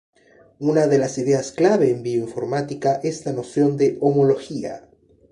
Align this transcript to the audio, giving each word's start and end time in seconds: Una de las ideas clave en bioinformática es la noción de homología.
Una 0.57 0.87
de 0.87 0.97
las 0.97 1.19
ideas 1.19 1.51
clave 1.51 1.91
en 1.91 2.01
bioinformática 2.01 2.95
es 3.03 3.23
la 3.27 3.33
noción 3.33 3.77
de 3.77 3.99
homología. 4.01 4.89